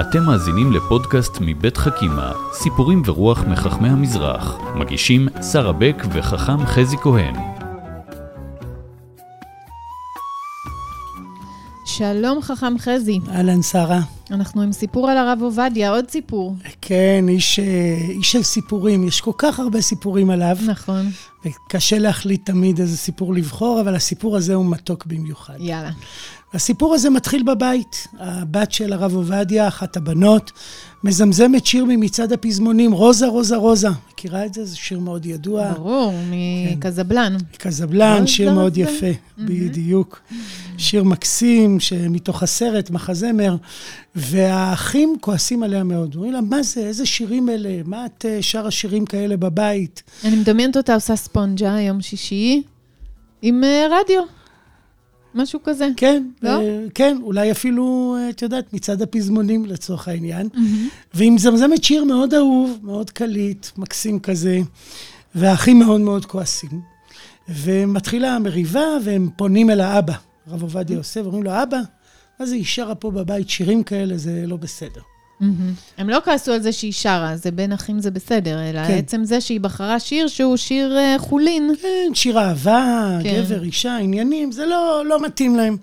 אתם 0.00 0.22
מאזינים 0.22 0.72
לפודקאסט 0.72 1.38
מבית 1.40 1.76
חכימה, 1.76 2.32
סיפורים 2.52 3.02
ורוח 3.04 3.44
מחכמי 3.44 3.88
המזרח. 3.88 4.58
מגישים 4.74 5.28
שרה 5.52 5.72
בק 5.72 6.02
וחכם 6.12 6.66
חזי 6.66 6.96
כהן. 6.96 7.59
שלום 12.00 12.42
חכם 12.42 12.78
חזי, 12.78 13.18
אהלן, 13.28 13.62
שרה. 13.62 14.00
אנחנו 14.30 14.62
עם 14.62 14.72
סיפור 14.72 15.10
על 15.10 15.16
הרב 15.16 15.38
עובדיה, 15.42 15.90
עוד 15.90 16.10
סיפור. 16.10 16.54
כן, 16.80 17.24
איש, 17.28 17.58
אה, 17.58 17.64
איש 18.08 18.32
של 18.32 18.42
סיפורים. 18.42 19.08
יש 19.08 19.20
כל 19.20 19.30
כך 19.38 19.60
הרבה 19.60 19.80
סיפורים 19.80 20.30
עליו, 20.30 20.56
נכון, 20.66 21.10
וקשה 21.44 21.98
להחליט 21.98 22.46
תמיד 22.46 22.80
איזה 22.80 22.96
סיפור 22.96 23.34
לבחור, 23.34 23.80
אבל 23.80 23.94
הסיפור 23.94 24.36
הזה 24.36 24.54
הוא 24.54 24.66
מתוק 24.66 25.06
במיוחד. 25.06 25.54
יאללה. 25.58 25.90
הסיפור 26.54 26.94
הזה 26.94 27.10
מתחיל 27.10 27.42
בבית. 27.42 28.06
הבת 28.18 28.72
של 28.72 28.92
הרב 28.92 29.14
עובדיה, 29.14 29.68
אחת 29.68 29.96
הבנות, 29.96 30.52
מזמזמת 31.04 31.66
שיר 31.66 31.84
ממצעד 31.84 32.32
הפזמונים, 32.32 32.92
רוזה, 32.92 33.26
רוזה, 33.26 33.56
רוזה. 33.56 33.88
מכירה 34.20 34.46
את 34.46 34.54
זה? 34.54 34.64
זה 34.64 34.76
שיר 34.76 34.98
מאוד 34.98 35.26
ידוע. 35.26 35.72
ברור, 35.72 36.14
מקזבלן. 36.72 37.36
קזבלן, 37.58 38.20
רוזה, 38.20 38.26
שיר 38.26 38.52
מאוד. 38.52 38.76
יפה, 38.76 39.06
בדיוק. 39.38 40.22
שיר 40.78 41.04
מקסים, 41.04 41.80
שמתוך 41.80 42.42
הסרט, 42.42 42.90
מחזמר, 42.90 43.56
והאחים 44.14 45.16
כועסים 45.20 45.62
עליה 45.62 45.84
מאוד. 45.84 46.14
אומרים 46.14 46.32
לה, 46.32 46.40
מה 46.40 46.62
זה, 46.62 46.80
איזה 46.80 47.06
שירים 47.06 47.48
אלה? 47.48 47.80
מה 47.84 48.06
את 48.06 48.26
אה, 48.28 48.38
שרה 48.40 48.70
שירים 48.70 49.04
כאלה 49.04 49.36
בבית? 49.36 50.02
אני 50.24 50.36
מדמיינת 50.36 50.76
אותה 50.76 50.94
עושה 50.94 51.16
ספונג'ה 51.16 51.80
יום 51.80 52.00
שישי 52.00 52.62
עם 53.42 53.64
אה, 53.64 53.86
רדיו, 53.90 54.22
משהו 55.34 55.60
כזה. 55.64 55.88
כן, 55.96 56.22
לא? 56.42 56.48
אה, 56.48 56.84
כן, 56.94 57.18
אולי 57.22 57.50
אפילו, 57.50 58.16
אה, 58.18 58.30
את 58.30 58.42
יודעת, 58.42 58.72
מצעד 58.72 59.02
הפזמונים 59.02 59.66
לצורך 59.66 60.08
העניין. 60.08 60.48
והיא 61.14 61.32
מזמזמת 61.32 61.84
שיר 61.84 62.04
מאוד 62.04 62.34
אהוב, 62.34 62.78
מאוד 62.82 63.10
קליט, 63.10 63.66
מקסים 63.76 64.20
כזה, 64.20 64.58
והאחים 65.34 65.78
מאוד 65.78 66.00
מאוד 66.00 66.26
כועסים. 66.26 66.80
ומתחילה 67.48 68.36
המריבה, 68.36 68.84
והם 69.04 69.28
פונים 69.36 69.70
אל 69.70 69.80
האבא, 69.80 70.14
הרב 70.46 70.62
עובדיה 70.62 70.94
יוסף, 70.94 71.20
ואומרים 71.22 71.42
לו, 71.42 71.62
אבא, 71.62 71.78
מה 72.40 72.46
זה, 72.46 72.54
היא 72.54 72.64
שרה 72.64 72.94
פה 72.94 73.10
בבית 73.10 73.50
שירים 73.50 73.82
כאלה, 73.82 74.16
זה 74.16 74.44
לא 74.46 74.56
בסדר. 74.56 75.00
הם 75.98 76.08
לא 76.08 76.18
כעסו 76.24 76.52
על 76.52 76.62
זה 76.62 76.72
שהיא 76.72 76.92
שרה, 76.92 77.36
זה 77.36 77.50
בין 77.50 77.72
אחים 77.72 78.00
זה 78.00 78.10
בסדר, 78.10 78.70
אלא 78.70 78.86
כן. 78.86 78.92
עצם 78.92 79.24
זה 79.24 79.40
שהיא 79.40 79.60
בחרה 79.60 80.00
שיר 80.00 80.28
שהוא 80.28 80.56
שיר 80.56 80.96
אה, 80.98 81.16
חולין. 81.18 81.70
כן, 81.82 82.14
שיר 82.14 82.38
אהבה, 82.38 83.18
כן. 83.22 83.42
גבר, 83.42 83.62
אישה, 83.62 83.96
עניינים, 83.96 84.52
זה 84.52 84.66
לא, 84.66 85.02
לא 85.06 85.22
מתאים 85.22 85.56
להם. 85.56 85.76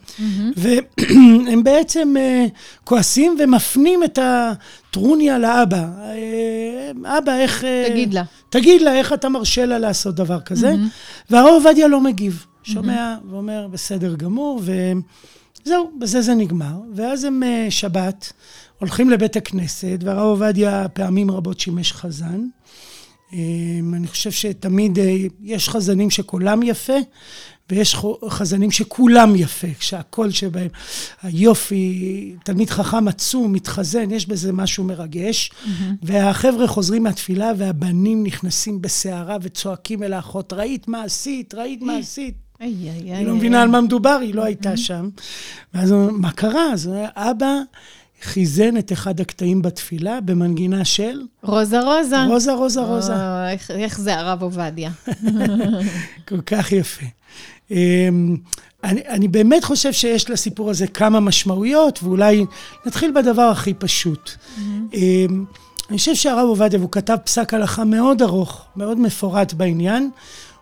והם 0.56 1.64
בעצם 1.64 2.14
אה, 2.18 2.46
כועסים 2.84 3.38
ומפנים 3.40 4.04
את 4.04 4.20
הטרוניה 4.22 5.40
לאבא. 5.40 5.86
אה, 6.00 7.18
אבא, 7.18 7.36
איך... 7.38 7.64
תגיד 7.90 8.14
לה. 8.14 8.24
תגיד 8.50 8.82
לה, 8.82 8.94
איך 8.94 9.14
אתה 9.14 9.30
מרשה 9.30 9.66
לה 9.66 9.80
לעשות 9.80 10.16
דבר 10.16 10.40
כזה? 10.40 10.76
והרב 11.30 11.54
עובדיה 11.54 11.88
לא 11.88 12.02
מגיב. 12.02 12.46
שומע 12.64 13.16
ואומר, 13.30 13.68
בסדר 13.72 14.16
גמור, 14.16 14.62
וזהו, 15.68 15.92
בזה 16.00 16.22
זה 16.22 16.34
נגמר. 16.34 16.80
ואז 16.96 17.24
הם 17.24 17.44
אה, 17.44 17.68
שבת, 17.70 18.34
הולכים 18.80 19.10
לבית 19.10 19.36
הכנסת, 19.36 19.98
והרב 20.02 20.20
עובדיה 20.20 20.88
פעמים 20.90 21.32
רבות 21.32 21.60
שימש 21.60 21.94
חזן. 21.94 22.46
אה, 23.34 23.40
אני 23.94 24.08
חושב 24.08 24.32
שתמיד 24.32 25.00
אה, 25.00 25.16
יש 25.42 25.70
חזנים 25.70 26.10
שקולם 26.10 26.64
יפה, 26.64 26.94
ויש 27.70 27.96
חזנים 28.30 28.72
שכולם 28.72 29.36
יפה, 29.36 29.68
כשהקול 29.80 30.32
שבהם, 30.32 30.68
היופי, 31.24 32.36
תלמיד 32.44 32.70
חכם 32.70 33.08
עצום, 33.08 33.54
מתחזן, 33.54 34.12
יש 34.12 34.28
בזה 34.28 34.54
משהו 34.54 34.84
מרגש. 34.84 35.52
והחבר'ה 36.02 36.68
חוזרים 36.68 37.04
מהתפילה, 37.04 37.52
והבנים 37.58 38.24
נכנסים 38.24 38.82
בסערה 38.82 39.38
וצועקים 39.42 40.04
אל 40.04 40.14
האחות, 40.14 40.54
ראית 40.54 40.88
מה 40.88 41.04
עשית? 41.04 41.54
ראית 41.54 41.82
מה 41.82 41.98
עשית? 42.02 42.47
איי, 42.62 42.74
איי. 42.90 43.16
היא 43.16 43.28
לא 43.28 43.36
מבינה 43.36 43.62
על 43.62 43.70
מה 43.70 43.82
מדובר, 43.82 44.18
היא 44.22 44.36
לא 44.36 44.44
הייתה 44.44 44.78
שם. 44.78 45.10
ואז 45.74 45.92
הוא 45.92 46.12
מה 46.12 46.32
קרה? 46.32 46.74
אז 46.74 46.90
אבא 47.16 47.54
חיזן 48.24 48.78
את 48.78 48.92
אחד 48.92 49.20
הקטעים 49.20 49.62
בתפילה 49.62 50.22
במנגינה 50.22 50.86
של 50.86 51.22
רוזה 51.44 51.80
רוזה. 51.82 52.24
רוזה, 52.28 52.54
רוזה, 52.54 52.82
רוזה. 52.82 53.14
איך- 53.52 53.72
איך 53.72 54.00
זה 54.00 54.16
הרב 54.20 54.42
עובדיה. 54.44 54.92
כל 56.28 56.42
כך 56.42 56.72
יפה. 56.72 57.06
אמ, 57.72 58.36
אני, 58.84 59.02
אני 59.08 59.28
באמת 59.28 59.64
חושב 59.64 59.94
שיש 59.94 60.30
לסיפור 60.30 60.70
הזה 60.70 60.88
כמה 60.88 61.20
משמעויות, 61.20 62.00
ואולי 62.04 62.46
נתחיל 62.86 63.12
בדבר 63.16 63.42
הכי 63.42 63.74
פשוט. 63.74 64.32
אמ, 64.94 65.46
אני 65.90 65.98
חושב 65.98 66.16
שהרב 66.16 66.48
עובדיה, 66.48 66.80
והוא 66.80 66.92
כתב 66.92 67.16
פסק 67.26 67.54
הלכה 67.54 67.84
מאוד 67.84 68.22
ארוך, 68.22 68.66
מאוד 68.76 69.00
מפורט 69.00 69.54
בעניין, 69.54 70.10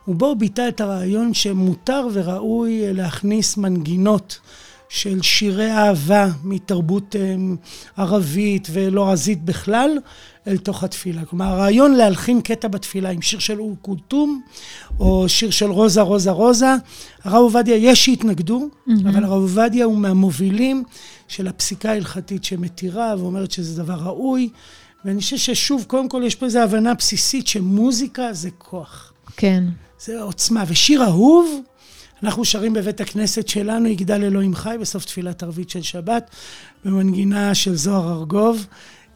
ובו 0.07 0.25
הוא 0.25 0.38
ביטא 0.38 0.67
את 0.67 0.81
הרעיון 0.81 1.33
שמותר 1.33 2.07
וראוי 2.13 2.93
להכניס 2.93 3.57
מנגינות 3.57 4.39
של 4.89 5.21
שירי 5.21 5.71
אהבה 5.71 6.27
מתרבות 6.43 7.16
אמ, 7.16 7.55
ערבית 7.97 8.67
ולועזית 8.71 9.43
בכלל, 9.43 9.97
אל 10.47 10.57
תוך 10.57 10.83
התפילה. 10.83 11.25
כלומר, 11.25 11.45
הרעיון 11.45 11.93
להלחין 11.93 12.41
קטע 12.41 12.67
בתפילה 12.67 13.09
עם 13.09 13.21
שיר 13.21 13.39
של 13.39 13.59
אור 13.59 13.75
קולטום, 13.81 14.41
או 14.99 15.29
שיר 15.29 15.49
של 15.49 15.71
רוזה, 15.71 16.01
רוזה, 16.01 16.31
רוזה, 16.31 16.75
הרב 17.23 17.35
עובדיה, 17.35 17.75
יש 17.75 18.05
שהתנגדו, 18.05 18.69
אבל 19.05 19.23
הרב 19.23 19.41
עובדיה 19.41 19.85
הוא 19.85 19.97
מהמובילים 19.97 20.83
של 21.27 21.47
הפסיקה 21.47 21.89
ההלכתית 21.91 22.43
שמתירה 22.43 23.13
ואומרת 23.17 23.51
שזה 23.51 23.83
דבר 23.83 23.93
ראוי. 23.93 24.49
ואני 25.05 25.19
חושב 25.19 25.37
ששוב, 25.37 25.83
קודם 25.87 26.09
כל 26.09 26.22
יש 26.25 26.35
פה 26.35 26.45
איזו 26.45 26.59
הבנה 26.59 26.93
בסיסית 26.93 27.47
שמוזיקה 27.47 28.33
זה 28.33 28.49
כוח. 28.57 29.13
כן. 29.37 29.63
זה 30.05 30.21
עוצמה. 30.21 30.63
ושיר 30.67 31.03
אהוב, 31.03 31.61
אנחנו 32.23 32.45
שרים 32.45 32.73
בבית 32.73 33.01
הכנסת 33.01 33.47
שלנו, 33.47 33.88
יגדל 33.88 34.23
אלוהים 34.23 34.55
חי, 34.55 34.75
בסוף 34.81 35.05
תפילת 35.05 35.43
ערבית 35.43 35.69
של 35.69 35.81
שבת, 35.81 36.29
במנגינה 36.85 37.55
של 37.55 37.75
זוהר 37.75 38.11
ארגוב. 38.19 38.66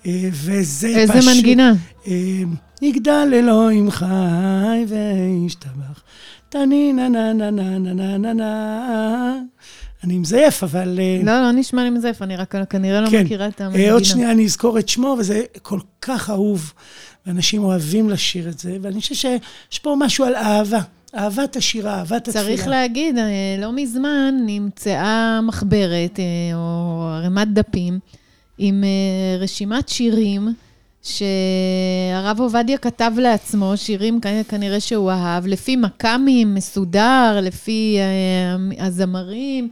אה, 0.05 0.29
וזה 0.31 0.87
פשוט... 1.07 1.15
איזה 1.15 1.31
מנגינה? 1.33 1.73
אה, 2.07 2.41
יגדל 2.81 3.31
אלוהים 3.33 3.91
חי 3.91 4.85
וישתבח. 4.87 6.03
טה 6.49 6.59
נה 6.65 7.09
נה 7.09 7.33
נה 7.33 7.51
נה 7.51 7.79
נה 7.79 8.17
נה 8.17 8.33
נה 8.33 9.35
אני 10.03 10.17
מזייף, 10.17 10.63
אבל... 10.63 10.99
אה, 11.01 11.21
לא, 11.23 11.41
לא 11.41 11.51
נשמע 11.51 11.83
לי 11.83 11.89
מזייף, 11.89 12.21
אני 12.21 12.35
רק 12.35 12.55
כנראה 12.69 13.01
לא 13.01 13.09
כן. 13.09 13.23
מכירה 13.23 13.47
את 13.47 13.61
אה, 13.61 13.65
המנגינה. 13.65 13.93
עוד 13.93 14.05
שנייה 14.05 14.31
אני 14.31 14.45
אזכור 14.45 14.79
את 14.79 14.89
שמו, 14.89 15.15
וזה 15.19 15.43
כל 15.61 15.79
כך 16.01 16.29
אהוב, 16.29 16.73
ואנשים 17.25 17.63
אוהבים 17.63 18.09
לשיר 18.09 18.49
את 18.49 18.59
זה, 18.59 18.77
ואני 18.81 19.01
חושב 19.01 19.15
שיש 19.15 19.79
פה 19.79 19.95
משהו 19.99 20.25
על 20.25 20.35
אהבה. 20.35 20.79
אהבת 21.15 21.55
השירה, 21.55 21.99
אהבת 21.99 22.27
התפילה. 22.27 22.45
צריך 22.45 22.67
להגיד, 22.67 23.17
אה, 23.17 23.55
לא 23.59 23.71
מזמן 23.71 24.35
נמצאה 24.45 25.41
מחברת 25.41 26.19
או 26.53 27.03
ערימת 27.13 27.47
דפים 27.53 27.99
עם 28.57 28.83
רשימת 29.39 29.89
שירים 29.89 30.47
שהרב 31.01 32.39
עובדיה 32.39 32.77
כתב 32.77 33.11
לעצמו, 33.17 33.73
שירים 33.75 34.19
כנראה 34.47 34.79
שהוא 34.79 35.11
אהב, 35.11 35.47
לפי 35.47 35.75
מכ"מים, 35.75 36.55
מסודר, 36.55 37.39
לפי 37.41 37.97
הזמרים. 38.79 39.69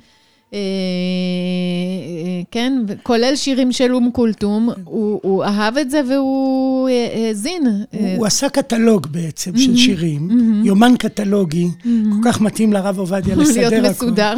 אה, 0.53 0.59
אה, 0.59 2.41
כן, 2.51 2.73
כולל 3.03 3.35
שירים 3.35 3.71
של 3.71 3.93
אום 3.93 4.09
כולתום, 4.13 4.69
הוא, 4.83 5.19
הוא 5.23 5.43
אהב 5.43 5.77
את 5.77 5.91
זה 5.91 6.01
והוא 6.09 6.89
אה, 6.89 7.07
האזין. 7.13 7.63
הוא, 7.65 8.09
הוא 8.17 8.25
עשה 8.25 8.49
קטלוג 8.49 9.07
בעצם 9.07 9.57
של 9.57 9.75
שירים, 9.75 10.29
יומן 10.63 10.93
קטלוגי, 10.99 11.67
כל 11.83 12.19
כך 12.23 12.41
מתאים 12.41 12.73
לרב 12.73 12.99
עובדיה 12.99 13.35
לסדר 13.37 13.69
להיות 13.69 13.73
הכל. 13.73 14.05
מסודר. 14.05 14.37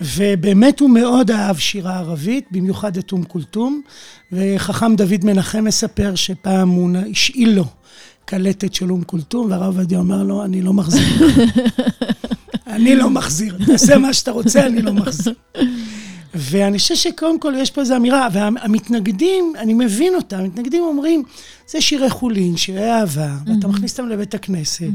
ובאמת 0.00 0.80
הוא 0.80 0.90
מאוד 0.90 1.30
אהב 1.30 1.58
שירה 1.58 1.98
ערבית, 1.98 2.44
במיוחד 2.50 2.96
את 2.96 3.12
אום 3.12 3.24
כולתום, 3.24 3.80
וחכם 4.32 4.96
דוד 4.96 5.24
מנחם 5.24 5.64
מספר 5.64 6.14
שפעם 6.14 6.68
הוא 6.68 6.90
השאיל 7.10 7.50
לו 7.50 7.64
קלטת 8.24 8.74
של 8.74 8.90
אום 8.90 9.02
כולתום, 9.02 9.50
והרב 9.50 9.64
עובדיה 9.64 9.98
אומר 9.98 10.22
לו, 10.22 10.44
אני 10.44 10.62
לא 10.62 10.72
מחזיר. 10.72 11.02
אני 12.70 12.96
לא 12.96 13.10
מחזיר, 13.10 13.56
תעשה 13.66 13.98
מה 13.98 14.12
שאתה 14.12 14.30
רוצה, 14.30 14.66
אני 14.66 14.82
לא 14.82 14.92
מחזיר. 14.92 15.34
ואני 16.34 16.78
חושב 16.78 16.94
שקודם 16.94 17.40
כל 17.40 17.54
יש 17.56 17.70
פה 17.70 17.80
איזו 17.80 17.96
אמירה, 17.96 18.28
והמתנגדים, 18.32 19.52
אני 19.58 19.74
מבין 19.74 20.14
אותם, 20.14 20.38
המתנגדים 20.38 20.82
אומרים, 20.82 21.22
זה 21.68 21.80
שירי 21.80 22.10
חולין, 22.10 22.56
שירי 22.56 22.90
אהבה, 22.90 23.30
ואתה 23.46 23.68
מכניס 23.68 23.92
אותם 23.92 24.08
לבית 24.08 24.34
הכנסת, 24.34 24.90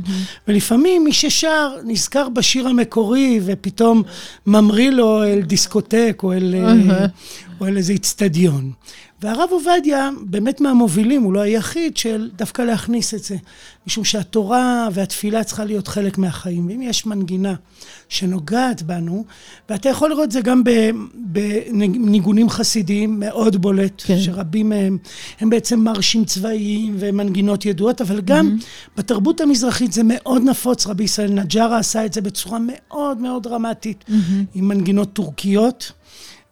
ולפעמים 0.47 1.03
מי 1.03 1.13
ששר 1.13 1.75
נזכר 1.85 2.29
בשיר 2.29 2.67
המקורי, 2.67 3.39
ופתאום 3.45 4.03
ממריא 4.47 4.89
לו 4.89 5.23
אל 5.23 5.41
דיסקוטק, 5.41 6.19
או 6.23 6.33
אל, 6.33 6.55
אה, 6.57 7.05
או 7.61 7.67
אל 7.67 7.77
איזה 7.77 7.93
איצטדיון. 7.93 8.71
והרב 9.21 9.49
עובדיה, 9.51 10.09
באמת 10.21 10.61
מהמובילים, 10.61 11.23
הוא 11.23 11.33
לא 11.33 11.39
היחיד, 11.39 11.97
של 11.97 12.29
דווקא 12.35 12.61
להכניס 12.61 13.13
את 13.13 13.23
זה. 13.23 13.35
משום 13.87 14.03
שהתורה 14.03 14.87
והתפילה 14.93 15.43
צריכה 15.43 15.65
להיות 15.65 15.87
חלק 15.87 16.17
מהחיים. 16.17 16.67
ואם 16.67 16.81
יש 16.81 17.05
מנגינה 17.05 17.53
שנוגעת 18.09 18.81
בנו, 18.81 19.25
ואתה 19.69 19.89
יכול 19.89 20.09
לראות 20.09 20.23
את 20.23 20.31
זה 20.31 20.41
גם 20.41 20.63
בניגונים 21.15 22.49
חסידיים 22.49 23.19
מאוד 23.19 23.55
בולט, 23.55 24.01
כן. 24.05 24.19
שרבים 24.19 24.69
מהם 24.69 24.97
הם 25.39 25.49
בעצם 25.49 25.79
מרשים 25.79 26.25
צבאיים 26.25 26.95
ומנגינות 26.99 27.65
ידועות, 27.65 28.01
אבל 28.01 28.21
גם 28.21 28.57
mm-hmm. 28.59 28.97
בתרבות 28.97 29.41
המזרחית 29.41 29.93
זה 29.93 30.01
מאוד 30.03 30.41
נפוץ. 30.43 30.87
רבי 30.87 31.03
ישראל 31.03 31.31
נג'ארה 31.31 31.77
עשה 31.77 32.05
את 32.05 32.13
זה 32.13 32.21
בצורה 32.21 32.59
מאוד 32.61 33.17
מאוד 33.17 33.43
דרמטית, 33.43 34.03
mm-hmm. 34.07 34.13
עם 34.53 34.67
מנגינות 34.67 35.13
טורקיות. 35.13 35.91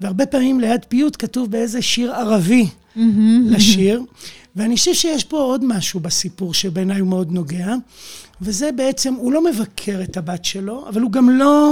והרבה 0.02 0.26
פעמים 0.26 0.60
ליד 0.60 0.86
פיוט 0.90 1.16
כתוב 1.20 1.52
באיזה 1.52 1.82
שיר 1.82 2.14
ערבי 2.14 2.68
mm-hmm. 2.68 3.00
לשיר. 3.46 4.02
ואני 4.56 4.76
חושב 4.76 4.94
שיש 4.94 5.24
פה 5.24 5.38
עוד 5.38 5.66
משהו 5.66 6.00
בסיפור 6.00 6.54
שבעיניי 6.54 7.00
הוא 7.00 7.08
מאוד 7.08 7.32
נוגע, 7.32 7.74
וזה 8.42 8.72
בעצם, 8.72 9.14
הוא 9.14 9.32
לא 9.34 9.44
מבקר 9.44 10.00
את 10.04 10.18
הבת 10.18 10.46
שלו, 10.46 10.86
אבל 10.90 11.02
הוא 11.02 11.12
גם 11.12 11.30
לא 11.30 11.72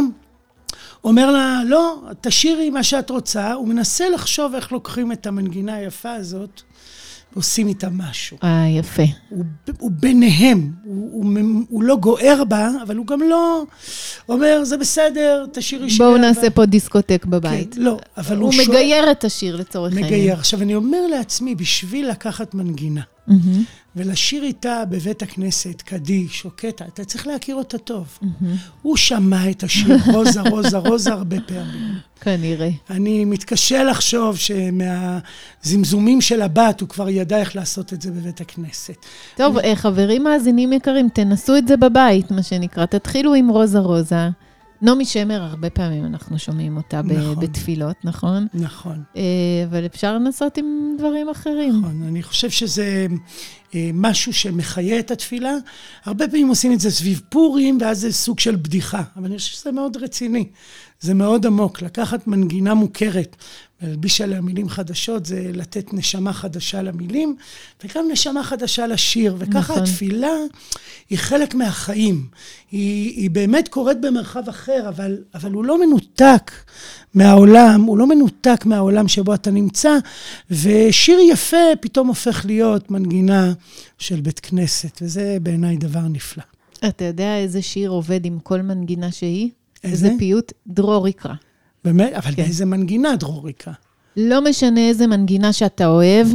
אומר 1.04 1.32
לה, 1.32 1.62
לא, 1.66 2.02
תשאירי 2.22 2.70
מה 2.70 2.84
שאת 2.84 3.10
רוצה, 3.10 3.54
הוא 3.54 3.68
מנסה 3.68 4.10
לחשוב 4.10 4.56
איך 4.56 4.72
לוקחים 4.72 5.12
את 5.12 5.28
המנגינה 5.28 5.74
היפה 5.74 6.14
הזאת 6.14 6.62
ועושים 7.34 7.68
איתה 7.68 7.90
משהו. 7.90 8.38
אה, 8.44 8.66
יפה. 8.80 9.04
הוא, 9.30 9.46
הוא 9.80 9.92
ביניהם, 9.94 10.72
הוא, 10.84 11.10
הוא, 11.12 11.64
הוא 11.70 11.84
לא 11.84 11.96
גוער 11.96 12.44
בה, 12.44 12.70
אבל 12.84 12.96
הוא 12.96 13.08
גם 13.08 13.20
לא 13.30 13.64
אומר, 14.30 14.64
זה 14.64 14.78
בסדר, 14.78 15.46
תשאירי 15.54 15.90
שיר. 15.90 16.06
בואו 16.06 16.18
נעשה 16.18 16.50
פה 16.50 16.66
דיסקוטק 16.66 17.26
בבית. 17.26 17.74
כן, 17.76 17.82
לא, 17.82 18.00
אבל 18.18 18.36
הוא, 18.38 18.46
הוא 18.46 18.52
שואל... 18.52 18.66
הוא 18.66 18.76
מגייר 18.76 19.12
את 19.12 19.24
השיר 19.24 19.56
לצורך 19.56 19.94
העניין. 19.94 20.14
מגייר. 20.14 20.34
עכשיו, 20.34 20.62
אני 20.62 20.76
אומר 20.76 21.08
לעצמי, 21.08 21.56
בשביל 21.56 22.10
לקחת 22.10 22.54
מנגינה, 22.54 23.02
mm-hmm. 23.30 23.34
ולשיר 23.96 24.44
איתה 24.44 24.84
בבית 24.90 25.22
הכנסת, 25.22 25.82
קדיש 25.82 26.46
או 26.46 26.50
קטע, 26.56 26.86
אתה 26.86 27.06
צריך 27.06 27.28
להכיר 27.28 27.56
אותה 27.56 27.78
טוב. 27.78 28.18
Mm-hmm. 28.22 28.46
הוא 28.82 28.98
שמע 28.98 29.50
את 29.50 29.64
השיר 29.64 29.98
רוזה, 30.14 30.42
רוזה, 30.42 30.78
רוזה 30.78 31.12
הרבה 31.12 31.38
פעמים. 31.48 31.94
כנראה. 32.22 32.70
אני 32.90 33.26
מתקשה 33.26 33.84
לחשוב 33.84 34.38
שמהזמזומים 34.38 36.22
של 36.22 36.42
הבת 36.42 36.82
הוא 36.82 36.90
כבר 36.90 37.10
ידע 37.10 37.38
איך 37.38 37.56
לעשות 37.56 37.94
את 37.94 38.02
זה 38.02 38.12
בבית 38.12 38.42
הכנסת. 38.42 39.06
טוב. 39.36 39.58
אה, 39.58 39.76
חברים 39.76 40.24
מאזינים 40.24 40.74
יקרים, 40.74 41.10
תנסו 41.10 41.58
את 41.58 41.68
זה 41.68 41.78
בבית, 41.78 42.32
מה 42.32 42.44
שנקרא. 42.44 42.86
תתחילו 42.86 43.34
עם 43.34 43.50
רוזה 43.50 43.80
רוזה. 43.80 44.30
נעמי 44.82 45.06
שמר, 45.06 45.42
הרבה 45.42 45.70
פעמים 45.70 46.06
אנחנו 46.06 46.40
שומעים 46.40 46.78
אותה 46.78 47.02
נכון, 47.02 47.40
בתפילות, 47.40 47.96
נכון? 48.04 48.48
נכון. 48.54 49.04
אה, 49.18 49.22
אבל 49.70 49.86
אפשר 49.86 50.16
לנסות 50.16 50.58
עם 50.58 50.96
דברים 50.98 51.30
אחרים. 51.30 51.80
נכון, 51.80 52.04
אני 52.08 52.24
חושב 52.24 52.50
שזה 52.50 53.08
אה, 53.76 53.90
משהו 53.94 54.34
שמחיה 54.34 55.00
את 55.00 55.12
התפילה. 55.12 55.54
הרבה 56.06 56.28
פעמים 56.28 56.48
עושים 56.48 56.74
את 56.74 56.80
זה 56.80 56.92
סביב 56.92 57.22
פורים, 57.30 57.78
ואז 57.82 58.00
זה 58.00 58.14
סוג 58.14 58.40
של 58.40 58.56
בדיחה, 58.56 59.04
אבל 59.16 59.26
אני 59.26 59.38
חושב 59.38 59.54
שזה 59.54 59.72
מאוד 59.72 59.98
רציני. 59.98 60.48
זה 61.00 61.14
מאוד 61.14 61.46
עמוק. 61.46 61.82
לקחת 61.82 62.28
מנגינה 62.28 62.74
מוכרת 62.74 63.36
ולהלביש 63.82 64.22
עליה 64.22 64.42
מילים 64.42 64.70
חדשות, 64.70 65.26
זה 65.26 65.52
לתת 65.54 65.94
נשמה 65.94 66.34
חדשה 66.34 66.82
למילים, 66.82 67.36
וגם 67.84 68.06
נשמה 68.12 68.44
חדשה 68.44 68.88
לשיר. 68.88 69.36
וככה 69.38 69.60
נכון. 69.60 69.84
התפילה 69.84 70.34
היא 71.10 71.18
חלק 71.18 71.56
מהחיים. 71.56 72.28
היא, 72.72 73.22
היא 73.22 73.30
באמת 73.30 73.68
קורית 73.68 74.02
במרחב 74.02 74.50
אחר, 74.50 74.90
אבל, 74.90 75.18
אבל 75.34 75.52
הוא 75.52 75.66
לא 75.66 75.86
מנותק 75.86 76.52
מהעולם, 77.14 77.82
הוא 77.82 77.98
לא 77.98 78.08
מנותק 78.08 78.66
מהעולם 78.66 79.08
שבו 79.08 79.34
אתה 79.34 79.52
נמצא, 79.52 79.98
ושיר 80.52 81.20
יפה 81.20 81.58
פתאום 81.82 82.08
הופך 82.08 82.46
להיות 82.46 82.92
מנגינה 82.92 83.54
של 83.98 84.22
בית 84.22 84.40
כנסת, 84.40 85.00
וזה 85.02 85.38
בעיניי 85.42 85.78
דבר 85.78 86.08
נפלא. 86.10 86.44
אתה 86.88 87.06
יודע 87.06 87.38
איזה 87.38 87.62
שיר 87.62 87.90
עובד 87.90 88.26
עם 88.26 88.40
כל 88.40 88.62
מנגינה 88.62 89.12
שהיא? 89.12 89.50
איזה? 89.84 90.06
איזה 90.06 90.18
פיוט? 90.20 90.52
דרור 90.68 91.08
יקרא. 91.08 91.34
באמת? 91.86 92.14
אבל 92.14 92.36
כן. 92.36 92.44
באיזה 92.44 92.66
מנגינה 92.66 93.16
דרור 93.16 93.50
יקרא? 93.50 93.74
לא 94.18 94.50
משנה 94.50 94.80
איזה 94.88 95.08
מנגינה 95.08 95.54
שאתה 95.54 95.88
אוהב, 95.88 96.28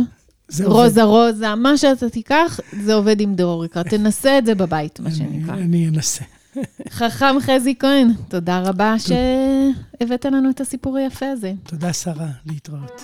רוזה 0.64 1.02
עובד. 1.02 1.32
רוזה, 1.32 1.54
מה 1.54 1.76
שאתה 1.76 2.10
תיקח, 2.10 2.60
זה 2.82 2.94
עובד 2.94 3.20
עם 3.20 3.34
דרור 3.34 3.64
יקרא. 3.64 3.82
תנסה 3.82 4.38
את 4.38 4.46
זה 4.46 4.54
בבית, 4.54 5.00
מה 5.00 5.10
שנקרא. 5.10 5.54
אני 5.54 5.88
אנסה. 5.88 6.24
חכם 6.90 7.36
חזי 7.40 7.74
כהן, 7.78 8.08
תודה 8.28 8.60
רבה 8.60 8.94
שהבאת 8.98 10.24
לנו 10.24 10.50
את 10.50 10.60
הסיפור 10.60 10.96
היפה 10.96 11.26
הזה. 11.30 11.52
תודה, 11.66 11.92
שרה, 11.92 12.28
להתראות. 12.46 13.02